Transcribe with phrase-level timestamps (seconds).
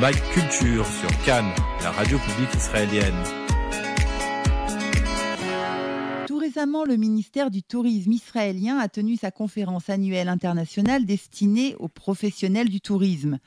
[0.00, 3.14] MAG Culture sur Cannes, la radio publique israélienne.
[6.26, 11.88] Tout récemment, le ministère du Tourisme israélien a tenu sa conférence annuelle internationale destinée aux
[11.88, 13.38] professionnels du tourisme.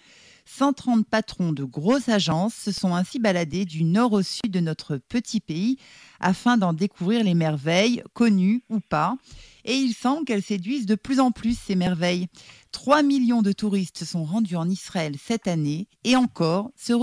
[0.50, 4.98] 130 patrons de grosses agences se sont ainsi baladés du nord au sud de notre
[4.98, 5.78] petit pays
[6.20, 9.16] afin d'en découvrir les merveilles, connues ou pas.
[9.64, 12.28] Et il semble qu'elles séduisent de plus en plus ces merveilles.
[12.72, 16.94] 3 millions de touristes sont rendus en Israël cette année et encore, ce,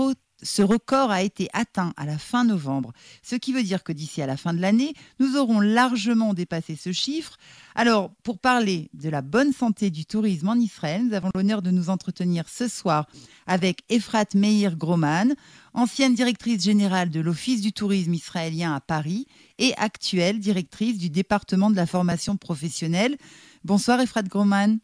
[0.43, 4.21] ce record a été atteint à la fin novembre, ce qui veut dire que d'ici
[4.21, 7.37] à la fin de l'année, nous aurons largement dépassé ce chiffre.
[7.75, 11.71] Alors, pour parler de la bonne santé du tourisme en Israël, nous avons l'honneur de
[11.71, 13.07] nous entretenir ce soir
[13.47, 15.33] avec Efrat Meir Groman,
[15.73, 19.27] ancienne directrice générale de l'Office du tourisme israélien à Paris
[19.57, 23.17] et actuelle directrice du département de la formation professionnelle.
[23.63, 24.79] Bonsoir Efrat Groman.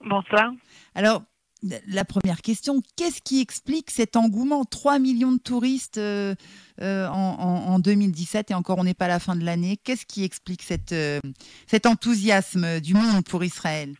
[0.00, 0.52] Bonsoir.
[0.94, 1.22] Alors,
[1.62, 4.64] la première question, qu'est-ce qui explique cet engouement?
[4.64, 6.34] 3 millions de touristes euh,
[6.80, 9.76] euh, en, 2017 et encore on n'est pas à la fin de l'année.
[9.84, 11.20] Qu'est-ce qui explique euh,
[11.66, 13.94] cet enthousiasme du monde pour Israël?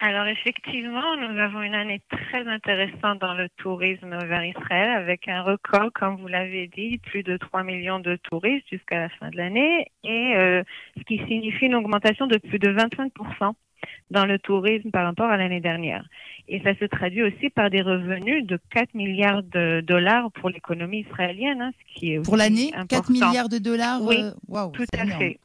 [0.00, 5.42] Alors effectivement, nous avons une année très intéressante dans le tourisme vers Israël avec un
[5.42, 9.36] record, comme vous l'avez dit, plus de 3 millions de touristes jusqu'à la fin de
[9.36, 9.86] l'année.
[10.02, 10.34] Et
[10.98, 13.54] ce qui signifie une augmentation de plus de 25%
[14.10, 16.04] dans le tourisme par rapport à l'année dernière.
[16.48, 21.00] Et ça se traduit aussi par des revenus de 4 milliards de dollars pour l'économie
[21.00, 25.06] israélienne, hein, ce qui est Pour l'année 4 milliards de dollars Oui, euh, tout à
[25.06, 25.38] fait.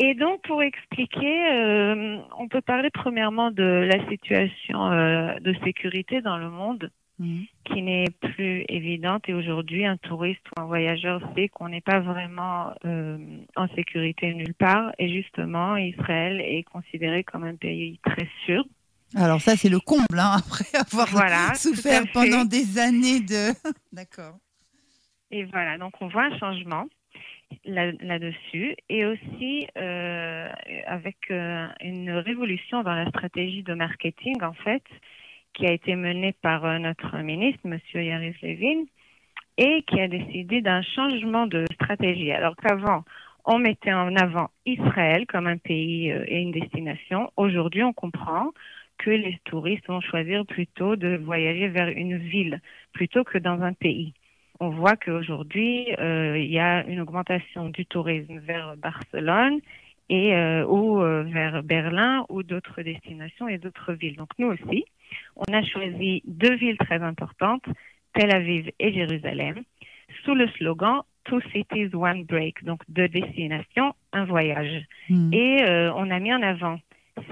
[0.00, 6.20] Et donc, pour expliquer, euh, on peut parler premièrement de la situation euh, de sécurité
[6.20, 6.90] dans le monde.
[7.18, 7.46] Mhm.
[7.64, 9.28] qui n'est plus évidente.
[9.28, 13.18] Et aujourd'hui, un touriste ou un voyageur sait qu'on n'est pas vraiment euh,
[13.56, 14.92] en sécurité nulle part.
[14.98, 18.64] Et justement, Israël est considéré comme un pays très sûr.
[19.16, 21.08] Alors ça, c'est le comble, hein, après avoir
[21.56, 23.52] souffert pendant des années de...
[23.92, 24.36] D'accord.
[25.30, 26.86] Et voilà, donc on voit un changement
[27.64, 30.48] là-dessus et aussi euh,
[30.86, 34.82] avec euh, une révolution dans la stratégie de marketing, en fait,
[35.58, 37.78] qui a été menée par euh, notre ministre, M.
[37.94, 38.84] Yaris Levin,
[39.56, 42.30] et qui a décidé d'un changement de stratégie.
[42.30, 43.04] Alors qu'avant,
[43.44, 47.32] on mettait en avant Israël comme un pays euh, et une destination.
[47.36, 48.52] Aujourd'hui, on comprend
[48.98, 52.60] que les touristes vont choisir plutôt de voyager vers une ville
[52.92, 54.12] plutôt que dans un pays.
[54.60, 59.60] On voit qu'aujourd'hui, euh, il y a une augmentation du tourisme vers Barcelone
[60.10, 60.32] et
[60.66, 64.16] ou vers Berlin ou d'autres destinations et d'autres villes.
[64.16, 64.86] Donc nous aussi,
[65.36, 67.64] on a choisi deux villes très importantes,
[68.14, 69.62] Tel Aviv et Jérusalem,
[70.24, 74.84] sous le slogan Two Cities, One Break, donc deux destinations, un voyage.
[75.08, 75.32] Hmm.
[75.32, 76.80] Et euh, on a mis en avant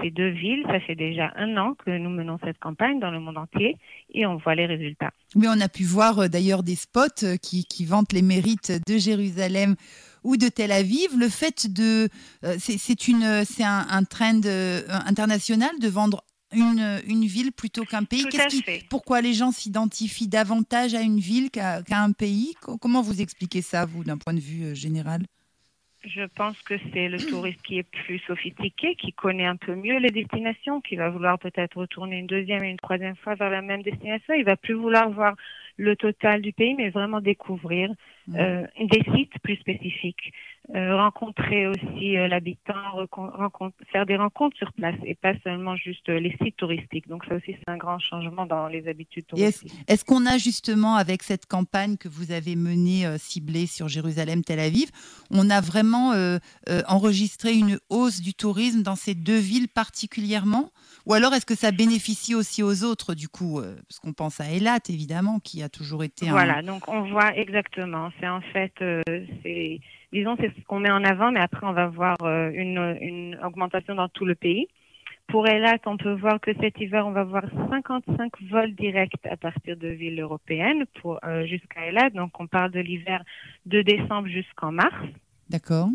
[0.01, 0.63] ces deux villes.
[0.67, 3.77] Ça fait déjà un an que nous menons cette campagne dans le monde entier
[4.13, 5.11] et on voit les résultats.
[5.35, 8.97] Mais on a pu voir euh, d'ailleurs des spots euh, qui, vantent les mérites de
[8.97, 9.75] Jérusalem
[10.23, 11.17] ou de Tel Aviv.
[11.17, 12.09] Le fait de,
[12.57, 14.41] c'est une, c'est un, un trend
[15.05, 16.21] international de vendre
[16.53, 18.25] une, une ville plutôt qu'un pays.
[18.25, 22.55] Qui, Pourquoi les gens s'identifient davantage à une ville qu'à un pays?
[22.81, 25.23] Comment vous expliquez ça, vous, d'un point de vue euh, général?
[26.03, 29.97] Je pense que c'est le touriste qui est plus sophistiqué, qui connaît un peu mieux
[29.97, 33.61] les destinations, qui va vouloir peut-être retourner une deuxième et une troisième fois vers la
[33.61, 34.33] même destination.
[34.33, 35.35] Il va plus vouloir voir
[35.75, 37.91] le total du pays, mais vraiment découvrir
[38.35, 40.33] euh, des sites plus spécifiques,
[40.73, 42.73] rencontrer aussi euh, l'habitant,
[43.91, 47.07] faire des rencontres sur place et pas seulement juste les sites touristiques.
[47.07, 49.71] Donc ça aussi c'est un grand changement dans les habitudes touristiques.
[49.87, 54.59] Est-ce qu'on a justement avec cette campagne que vous avez menée ciblée sur Jérusalem, Tel
[54.59, 54.89] Aviv,
[55.31, 56.13] on a vraiment
[56.87, 60.71] enregistré une hausse du tourisme dans ces deux villes particulièrement?
[61.05, 64.51] Ou alors est-ce que ça bénéficie aussi aux autres du coup Parce qu'on pense à
[64.51, 66.29] Elat évidemment qui a toujours été.
[66.29, 68.11] Voilà, donc on voit exactement.
[68.19, 69.01] C'est en fait, euh,
[69.43, 69.79] c'est,
[70.13, 73.39] disons, c'est ce qu'on met en avant, mais après on va voir euh, une, une,
[73.43, 74.67] augmentation dans tout le pays.
[75.27, 79.35] Pour Elat, on peut voir que cet hiver, on va voir 55 vols directs à
[79.35, 82.09] partir de villes européennes pour euh, jusqu'à Elat.
[82.11, 83.23] Donc on parle de l'hiver
[83.65, 84.95] de décembre jusqu'en mars.
[85.49, 85.89] D'accord.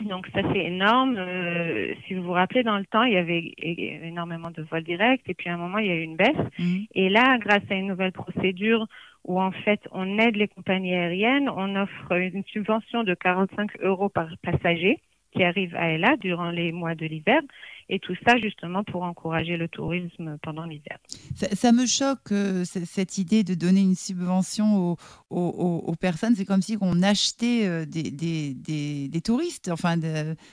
[0.00, 1.16] Donc ça c'est énorme.
[1.16, 3.54] Euh, si vous vous rappelez dans le temps, il y avait
[4.02, 6.36] énormément de vols directs et puis à un moment il y a eu une baisse.
[6.58, 6.86] Mhm.
[6.94, 8.86] Et là, grâce à une nouvelle procédure
[9.24, 14.08] où en fait on aide les compagnies aériennes, on offre une subvention de 45 euros
[14.08, 15.00] par passager
[15.32, 17.40] qui arrive à Ella durant les mois de l'hiver.
[17.88, 20.98] Et tout ça justement pour encourager le tourisme pendant l'hiver.
[21.34, 24.96] Ça, me choque euh, cette idée de donner une subvention
[25.30, 26.34] aux, personnes.
[26.34, 29.96] C'est comme si on achetait euh, des, touristes, enfin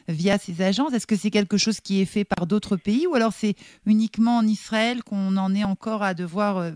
[0.08, 0.94] via ces agences.
[0.94, 3.56] Est-ce que c'est quelque chose qui est fait par d'autres pays ou alors c'est
[3.86, 6.72] uniquement en Israël qu'on en est encore à devoir euh,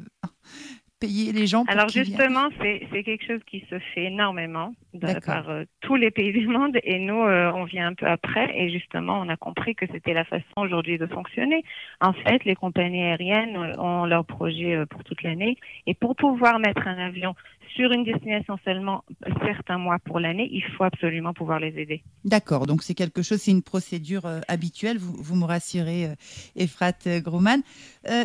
[1.03, 5.49] payer les gens pour Alors justement, c'est quelque chose qui se fait énormément de- par
[5.49, 6.77] euh, tous les pays du monde.
[6.83, 8.47] Et nous, euh, on vient un peu après.
[8.57, 11.63] Et justement, on a compris que c'était la façon aujourd'hui de fonctionner.
[11.99, 15.57] En fait, les compagnies aériennes ont leur projet euh, pour toute l'année.
[15.87, 17.35] Et pour pouvoir mettre un avion
[17.75, 19.03] sur une destination seulement
[19.43, 22.03] certains mois pour l'année, il faut absolument pouvoir les aider.
[22.23, 26.09] D'accord, donc c'est quelque chose, c'est une procédure euh, habituelle, vous, vous me rassurez,
[26.55, 27.61] Efrat Groman.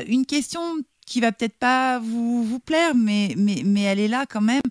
[0.06, 0.60] Une question
[1.08, 4.62] qui va peut-être pas vous, plaire, mais, mais, mais elle est là quand même.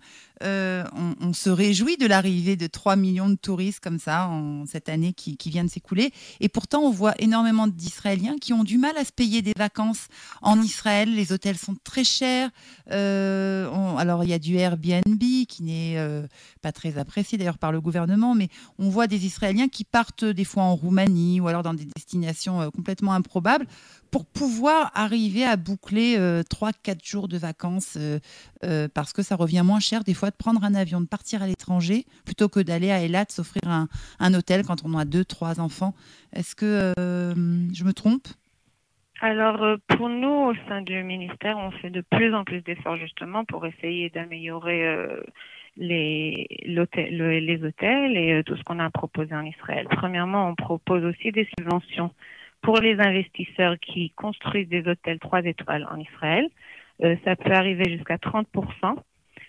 [0.43, 0.83] Euh,
[1.19, 5.13] on, se réjouit de l'arrivée de 3 millions de touristes comme ça en cette année
[5.13, 6.11] qui, vient de s'écouler.
[6.39, 10.07] Et pourtant, on voit énormément d'Israéliens qui ont du mal à se payer des vacances
[10.41, 11.13] en Israël.
[11.13, 12.49] Les hôtels sont très chers.
[12.91, 13.67] Euh,
[13.97, 16.25] alors, il y a du Airbnb qui n'est euh,
[16.61, 18.49] pas très apprécié d'ailleurs par le gouvernement, mais
[18.79, 22.71] on voit des Israéliens qui partent des fois en Roumanie ou alors dans des destinations
[22.71, 23.67] complètement improbables
[24.11, 27.97] pour pouvoir arriver à boucler euh, 3-4 jours de vacances
[28.93, 31.47] parce que ça revient moins cher des fois de prendre un avion, de partir à
[31.47, 33.87] l'étranger plutôt que d'aller à Eilat s'offrir un,
[34.19, 35.93] un hôtel quand on a deux, trois enfants.
[36.33, 37.33] Est-ce que euh,
[37.73, 38.27] je me trompe?
[39.19, 42.97] Alors, euh, pour nous, au sein du ministère, on fait de plus en plus d'efforts
[42.97, 45.21] justement pour essayer d'améliorer euh,
[45.75, 49.87] les, le- les hôtels et euh, tout ce qu'on a proposé en Israël.
[49.89, 52.11] Premièrement, on propose aussi des subventions
[52.61, 56.47] pour les investisseurs qui construisent des hôtels 3 étoiles en Israël.
[57.23, 58.47] Ça peut arriver jusqu'à 30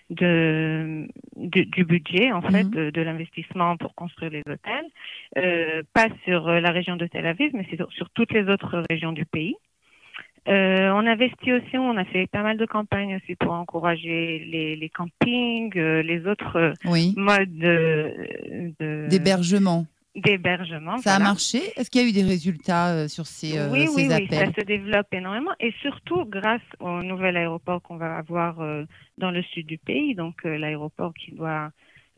[0.09, 2.69] de, du, du budget en fait Mhm.
[2.71, 4.85] de, de l'investissement pour construire les hôtels,
[5.37, 8.45] Euh, pas sur euh, la région de Tel Aviv, mais c'est sur, sur toutes les
[8.49, 9.55] autres régions du pays.
[10.47, 14.75] Euh, on investit aussi, on a fait pas mal de campagnes aussi pour encourager les,
[14.75, 17.13] les campings, euh, les autres euh, Oui.
[17.15, 18.13] modes de,
[18.79, 19.85] de- D'hébergement.
[20.19, 20.97] D'hébergement.
[20.99, 21.59] Ça a marché?
[21.75, 24.27] Est-ce qu'il y a eu des résultats euh, sur ces, euh, oui, ces oui, oui,
[24.29, 28.85] ça se développe énormément et surtout grâce au nouvel aéroport qu'on va avoir euh,
[29.17, 31.71] dans le sud du pays, donc l'aéroport qui doit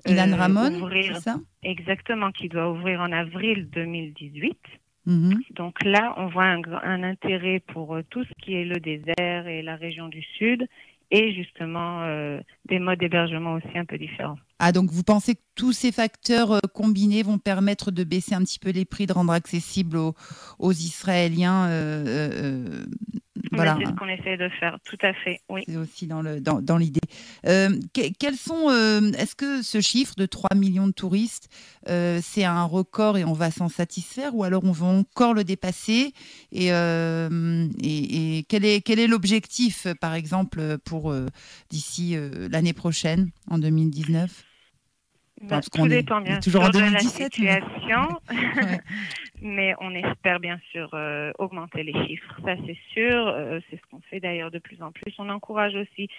[0.05, 1.39] Ilan Ramon, ouvrir ça?
[1.63, 4.57] Exactement, qui doit ouvrir en avril 2018.
[5.05, 5.41] Mhm.
[5.51, 9.61] Donc là, on voit un, un intérêt pour tout ce qui est le désert et
[9.61, 10.67] la région du sud
[11.09, 12.07] et justement
[12.69, 14.37] des modes d'hébergement aussi un peu différents.
[14.63, 18.43] Ah, donc vous pensez que tous ces facteurs euh, combinés vont permettre de baisser un
[18.43, 20.13] petit peu les prix, de rendre accessible aux,
[20.59, 22.85] aux Israéliens euh, euh,
[23.51, 23.75] Voilà.
[23.79, 25.63] C'est ce qu'on essaie de faire, tout à fait, oui.
[25.67, 26.99] C'est aussi dans le dans, dans l'idée.
[27.47, 31.49] Euh, que- quels sont euh, Est-ce que ce chiffre de 3 millions de touristes,
[31.89, 35.43] euh, c'est un record et on va s'en satisfaire, ou alors on va encore le
[35.43, 36.13] dépasser
[36.51, 41.11] Et, et, et quel est quel est l'objectif, par exemple, pour
[41.71, 42.15] d'ici
[42.51, 44.43] l'année prochaine, en 2019
[45.41, 48.79] Bah, parce tout dépend bien toujours sûr en de la 2017, mais- situation, Ouais.
[49.41, 53.27] mais on espère bien sûr euh, augmenter les chiffres, ça c'est sûr.
[53.27, 55.13] Euh, c'est ce qu'on fait d'ailleurs de plus en plus.
[55.17, 56.09] On encourage aussi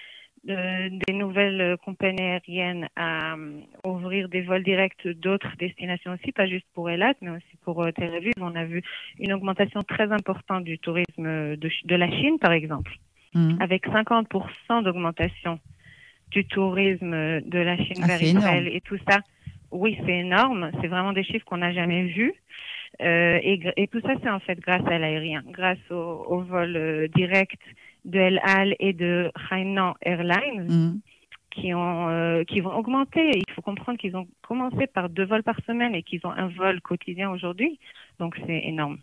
[0.48, 3.36] euh, des nouvelles compagnies aériennes à
[3.84, 8.12] ouvrir des vols directs d'autres destinations aussi, pas juste pour Elat, mais aussi pour Tel
[8.14, 8.32] Aviv.
[8.40, 8.82] On a vu
[9.20, 12.92] une augmentation très importante du tourisme de, la Chine, par exemple
[13.34, 13.56] Mhm.
[13.60, 15.58] avec 50% d'augmentation
[16.32, 18.76] du tourisme de la Chine Ah, vers c'est Israël énorme.
[18.76, 19.20] et tout ça.
[19.70, 20.70] Oui, c'est énorme.
[20.80, 22.34] C'est vraiment des chiffres qu'on n'a jamais vus.
[23.00, 25.94] Euh, et, et tout ça, c'est en fait grâce à l'aérien, grâce au,
[26.28, 27.60] au vol euh, direct
[28.04, 31.00] de El Al et de Hainan Airlines Mhm.
[31.50, 33.30] qui ont euh, qui vont augmenter.
[33.34, 36.48] Il faut comprendre qu'ils ont commencé par deux vols par semaine et qu'ils ont un
[36.48, 37.78] vol quotidien aujourd'hui.
[38.22, 38.98] Donc c'est énorme.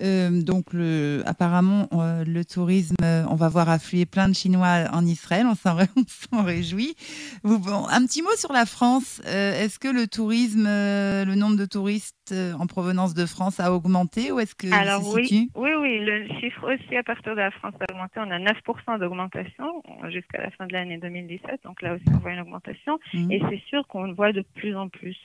[0.00, 4.84] Euh, donc, le, apparemment, euh, le tourisme, euh, on va voir affluer plein de Chinois
[4.92, 5.46] en Israël.
[5.48, 5.74] On s'en,
[6.44, 6.94] réjouit.
[7.42, 9.20] Vous, bon, un petit mot sur la France.
[9.26, 14.38] Est-ce que le tourisme, le nombre de touristes en provenance de France a augmenté ou
[14.38, 15.50] est-ce que Alors se oui, situe?
[15.56, 18.20] Oui, oui, le chiffre aussi à partir de la France a augmenté.
[18.20, 21.62] On a 9% d'augmentation jusqu'à la fin de l'année 2017.
[21.64, 23.00] Donc là aussi, on voit une augmentation.
[23.12, 23.32] Mhm.
[23.32, 25.18] Et c'est sûr qu'on voit de plus en plus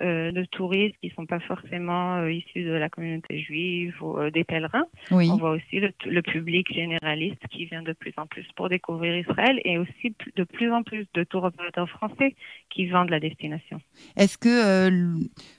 [0.00, 4.42] de touristes qui sont pas forcément euh, issus de la communauté juive ou euh, des
[4.44, 4.86] pèlerins.
[5.10, 5.28] Oui.
[5.30, 9.16] On voit aussi le, le public généraliste qui vient de plus en plus pour découvrir
[9.16, 12.34] Israël et aussi de plus en plus de tour opérateurs français
[12.70, 13.80] qui vendent la destination.
[14.16, 14.90] Est-ce que euh,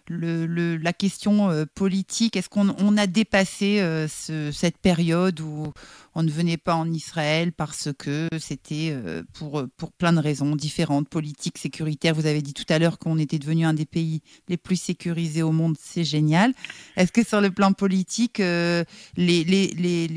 [0.10, 5.40] le, le- la question euh, politique, est-ce qu'on on a dépassé euh, ce- cette période
[5.42, 5.72] où
[6.16, 10.56] on ne venait pas en Israël parce que c'était euh, pour, pour plein de raisons
[10.56, 12.14] différentes, politiques, sécuritaires.
[12.16, 15.42] Vous avez dit tout à l'heure qu'on était devenu un des pays les plus sécurisés
[15.44, 16.54] au monde, c'est génial.
[16.98, 18.84] Est-ce que sur le plan politique, euh,
[19.18, 20.08] les, les, les,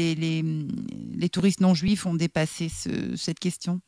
[1.17, 3.81] les touristes non juifs ont dépassé ce- cette question?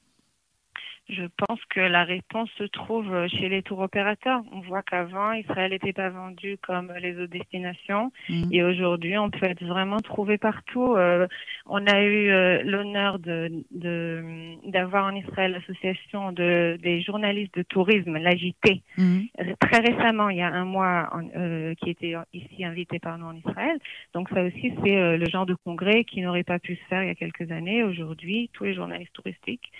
[1.08, 4.42] Je pense que la réponse se trouve chez les tours opérateurs.
[4.52, 8.12] On voit qu'avant, Israël n'était pas vendu comme les autres destinations.
[8.28, 8.48] Mhm.
[8.52, 10.94] Et aujourd'hui, on peut être vraiment trouvé partout.
[10.96, 11.26] Euh,
[11.66, 17.62] on a eu euh, l'honneur de, de- d'avoir en Israël l'association de, des journalistes de
[17.62, 19.28] tourisme, l'AJT, Mhm.
[19.60, 23.26] très récemment, il y a un mois, en- euh, qui était ici invité par nous
[23.26, 23.78] en Israël.
[24.14, 27.02] Donc ça aussi, c'est euh, le genre de congrès qui n'aurait pas pu se faire
[27.02, 27.82] il y a quelques années.
[27.82, 29.70] Aujourd'hui, tous les journalistes touristiques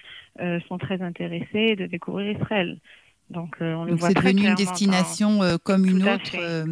[0.68, 2.78] sont très intéressés de découvrir Israël.
[3.30, 6.36] Donc euh, on le Donc voit c'est devenu une destination euh, comme une Tout autre.
[6.38, 6.66] euh,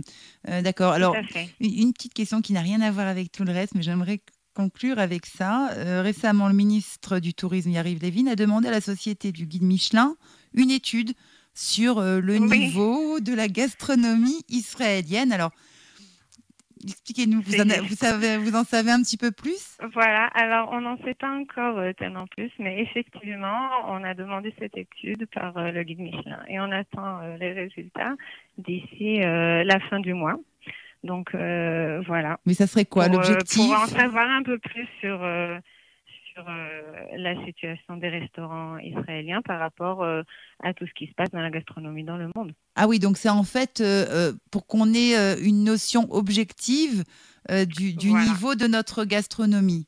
[0.48, 0.92] euh, D'accord.
[0.92, 1.14] Alors.
[1.60, 4.20] Une petite question qui n'a rien à voir avec tout le reste, mais j'aimerais
[4.54, 5.70] conclure avec ça.
[5.76, 9.64] Euh, récemment, le ministre du Tourisme, Yariv Levin, a demandé à la société du guide
[9.64, 10.16] Michelin
[10.54, 11.12] une étude
[11.52, 12.58] sur euh, le Oui.
[12.58, 15.30] niveau de la gastronomie israélienne.
[15.32, 15.50] Alors,
[16.82, 17.52] expliquez-nous, vous,
[17.88, 19.78] vous, savez, vous en savez un petit peu plus?
[19.92, 24.54] Voilà, alors on n'en sait pas encore euh, tellement plus, mais effectivement, on a demandé
[24.58, 28.14] cette étude par euh, le guide Michelin et on attend euh, les résultats
[28.58, 30.36] d'ici euh, la fin du mois.
[31.04, 32.38] Donc euh, voilà.
[32.46, 33.56] Mais ça serait quoi l'objectif?
[33.56, 35.58] Pour en savoir un peu plus sur, euh,
[36.36, 36.82] sur euh,
[37.16, 40.22] la situation des restaurants israéliens par rapport euh,
[40.62, 42.52] à tout ce qui se passe dans la gastronomie dans le monde.
[42.74, 47.04] Ah oui, donc c'est en fait euh, pour qu'on ait une notion objective
[47.48, 48.24] du, du Voilà.
[48.26, 49.86] niveau de notre gastronomie.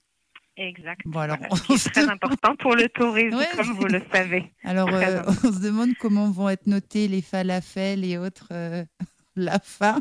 [0.56, 1.00] Exact.
[1.04, 3.46] Bon, alors, Voilà, ce qui on est se- très important pour le tourisme, Ouais.
[3.56, 4.52] comme vous le savez.
[4.64, 8.84] Alors, euh, on se demande comment vont être notés les falafels et autres euh,
[9.38, 10.00] la faim.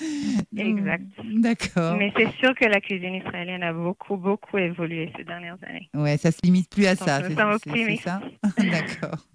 [0.56, 1.04] Exact.
[1.34, 1.96] D'accord.
[1.96, 5.88] Mais c'est sûr que la cuisine israélienne a beaucoup, beaucoup évolué ces dernières années.
[5.94, 7.20] Ouais, ça se limite plus à Donc, ça.
[7.64, 8.20] c'est- ça.
[8.58, 9.26] D'accord.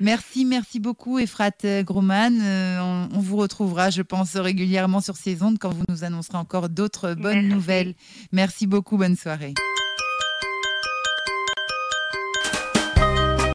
[0.00, 1.50] Merci, merci beaucoup, Efrat
[1.82, 2.38] Groman.
[2.40, 6.38] Euh, on, on vous retrouvera, je pense, régulièrement sur ces ondes quand vous nous annoncerez
[6.38, 7.48] encore d'autres bonnes Merci.
[7.48, 7.94] nouvelles.
[8.32, 9.54] Merci beaucoup, bonne soirée.